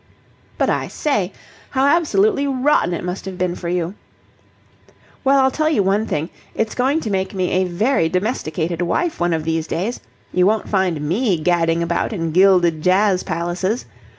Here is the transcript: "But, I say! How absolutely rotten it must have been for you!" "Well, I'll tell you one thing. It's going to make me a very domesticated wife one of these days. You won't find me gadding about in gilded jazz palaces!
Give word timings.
"But, 0.57 0.67
I 0.71 0.87
say! 0.87 1.31
How 1.69 1.85
absolutely 1.85 2.47
rotten 2.47 2.91
it 2.91 3.03
must 3.03 3.25
have 3.25 3.37
been 3.37 3.53
for 3.53 3.69
you!" 3.69 3.93
"Well, 5.23 5.37
I'll 5.39 5.51
tell 5.51 5.69
you 5.69 5.83
one 5.83 6.07
thing. 6.07 6.31
It's 6.55 6.73
going 6.73 7.01
to 7.01 7.11
make 7.11 7.35
me 7.35 7.51
a 7.51 7.65
very 7.65 8.09
domesticated 8.09 8.81
wife 8.81 9.19
one 9.19 9.31
of 9.31 9.43
these 9.43 9.67
days. 9.67 9.99
You 10.33 10.47
won't 10.47 10.67
find 10.67 11.01
me 11.07 11.37
gadding 11.37 11.83
about 11.83 12.13
in 12.13 12.31
gilded 12.31 12.81
jazz 12.81 13.21
palaces! 13.21 13.85